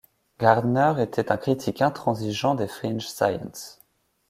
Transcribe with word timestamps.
Gardner 0.39 0.95
était 0.99 1.31
un 1.31 1.37
critique 1.37 1.79
intransigeant 1.79 2.55
des 2.55 2.67
fringe 2.67 3.05
science. 3.05 3.79